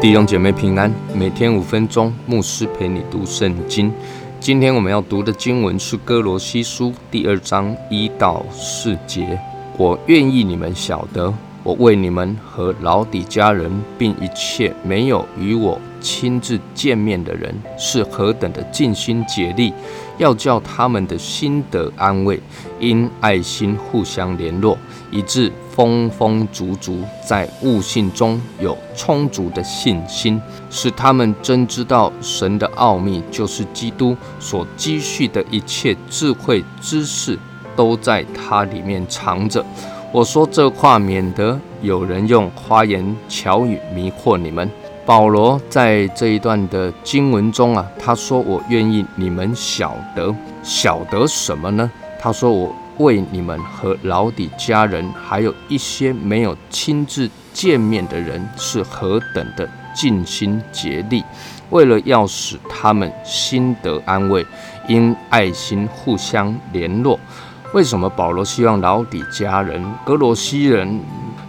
[0.00, 3.90] 弟兄姐妹平安，每天五分钟，牧师陪你读圣经。
[4.38, 9.40] 今天我们要读的经文是哥罗西书第二章一到四节。
[9.78, 11.32] 我愿意你们晓得，
[11.64, 13.68] 我为你们和老底家人，
[13.98, 19.72] 并一切没有与我亲自见面的人，是何等的尽心竭力，
[20.18, 22.38] 要叫他们的心得安慰，
[22.78, 24.78] 因爱心互相联络，
[25.10, 25.50] 以致。
[25.74, 30.40] 丰丰足足，在悟性中有充足的信心，
[30.70, 37.36] 使他们真知道神的奥秘，就是基督所积蓄的一切智慧知识，
[37.74, 39.66] 都在它里面藏着。
[40.14, 44.70] 我说这话，免得有人用花言巧语迷惑你们。
[45.04, 50.32] 保罗在这一段的经文中啊，他说：“我愿意你们晓得，
[50.62, 61.24] 晓得什么呢？”他说：“我。”为你们和老底家人，还有一些没有亲自见面的人，是何等的尽心竭力，
[61.70, 64.46] 为了要使他们心得安慰，
[64.86, 67.18] 因爱心互相联络。
[67.74, 71.00] 为什么保罗希望老底家人、格罗西人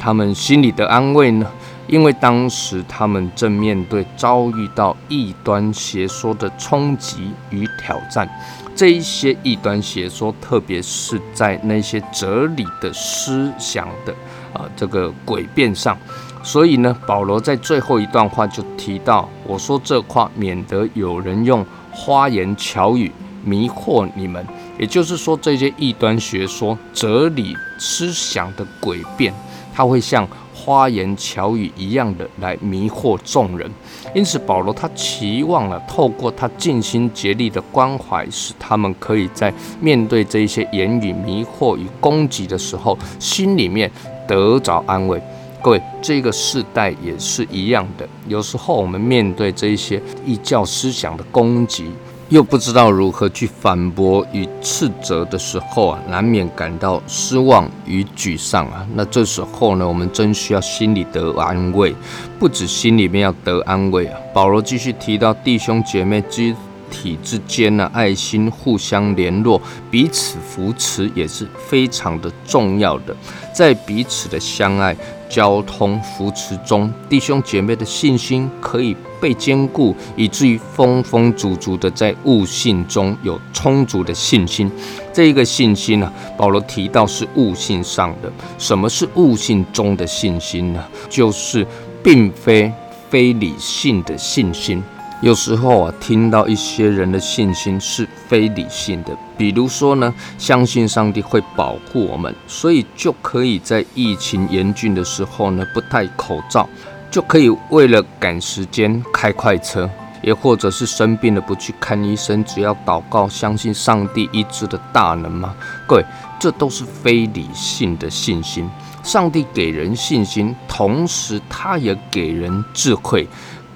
[0.00, 1.46] 他们心里的安慰呢？
[1.86, 8.28] 因为当时他们正面对遭遇到异端邪说的冲击与挑战。
[8.74, 14.12] 这一些异端邪说，特别是在那些哲理的思想的
[14.52, 15.96] 啊这个诡辩上，
[16.42, 23.12] 所以呢，保罗在最后一段话就提到：“我说这话，免得有人用花言巧语
[23.44, 24.44] 迷惑你们。”
[24.78, 29.34] 也就是说，这些异端学说、哲理思想的诡辩，
[29.74, 30.28] 它会像。
[30.60, 33.70] 花言巧语一样的来迷惑众人，
[34.14, 43.90] 因此保罗他期望了透过他尽心竭力的关怀，使他们可以在面对这一些言语迷惑与攻击的时候，心里面
[44.26, 45.22] 得着安慰。
[45.62, 51.86] 各位，这个世代也是一样的，有时候我们面对这一些异教思想的攻击。
[52.30, 58.86] 又不知道如何去反驳与斥责的时候啊，难免感到失望与沮丧啊。
[58.94, 61.94] 那这时候呢，我们真需要心里得安慰，
[62.38, 64.18] 不止心里面要得安慰啊。
[64.34, 66.54] 保罗继续提到弟兄姐妹之
[66.90, 69.60] 体之间呢，爱心互相联络，
[69.90, 73.16] 彼此扶持也是非常的重要的，
[73.54, 74.96] 在彼此的相爱。
[75.30, 84.72] 交通扶持中，弟兄姐妹的信心可以被坚固，以至于丰丰足足的在悟性中有充足的信心。
[85.12, 88.32] 这一个信心呢，保罗提到是悟性上的。
[88.56, 90.82] 什么是悟性中的信心呢？
[91.10, 91.66] 就是
[92.02, 92.72] 并非
[93.10, 94.82] 非理性的信心。
[95.20, 106.68] 有时候啊，听到一些人的信心是非理性的，比如说呢，相信上帝会保护我们，所以就可以在疫情严峻的时候呢，不戴口罩，
[107.10, 109.90] 就可以为了赶时间开快车，
[110.22, 115.52] 也或者是生病了不去看医生，只要祷告，相信上帝医治的大能吗？
[115.88, 116.04] 各位，
[116.38, 118.70] 这都是非理性的信心。
[119.02, 123.26] 上帝给人信心，同时他也给人智慧。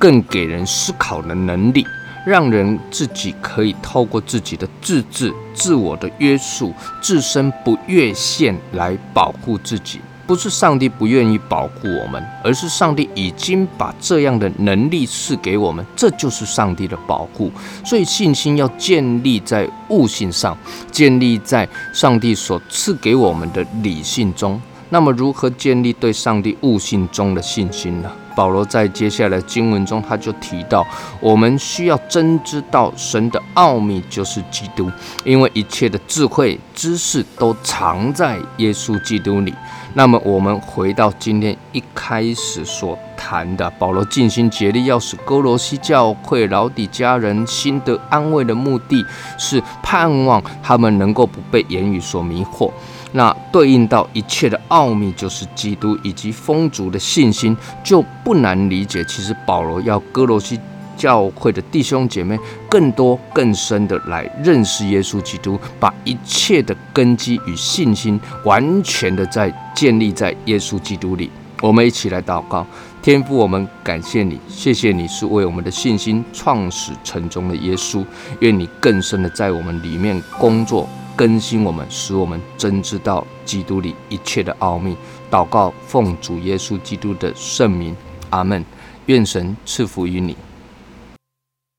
[0.03, 1.87] 更给人思考的能力，
[2.27, 10.01] 让人自己可以透过自己的自制、自我的约束、自身不越线来保护自己。
[10.27, 17.53] 不是上帝不愿意保护我们，而是上帝已经把这样的能力赐给我们，这就是上帝的保护。
[17.85, 20.59] 所以信心要建立在悟性上，
[20.91, 24.61] 建立在上帝所赐给我们的理性中。
[24.91, 28.11] 那么，如何建立对上帝悟性中的信心呢？
[28.35, 30.87] 保罗在接下来经文中，他就提到，
[31.21, 34.91] 我们需要真知道神的奥秘就是基督，
[35.25, 39.55] 因为一切的智慧知识都藏在耶稣基督里。
[39.95, 49.07] 那么，我们回到今天一开始说谈的，保罗尽心竭力要使哥罗西教会老底家人心得安慰的目的，
[49.39, 52.69] 是盼望他们能够不被言语所迷惑。
[53.13, 59.05] 那对应到一切的奥秘，就是基督以及丰足的信心，就不难理解。
[59.05, 60.59] 其实保罗要哥罗西
[60.97, 62.37] 教会的弟兄姐妹
[62.69, 71.31] 更多更深的来认识耶稣基督，把一切的根基与信心完全的在建立在耶稣基督里。
[71.63, 72.67] 我们一起来祷告，
[73.01, 78.05] 天父，我们感谢你，谢谢你是为我们的信心创始成终的耶稣，
[78.41, 80.89] 愿你更深的在我们里面工作。
[81.15, 84.97] 更新我们，使我们真知道基督里一切的奥秘。
[85.31, 87.95] 祷告，奉主耶稣基督的圣名，
[88.31, 88.65] 阿门。
[89.07, 90.37] 愿神赐福于你。